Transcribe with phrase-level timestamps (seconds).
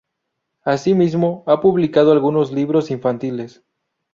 [0.63, 3.61] Asimismo, ha publicado algunos libros infantiles.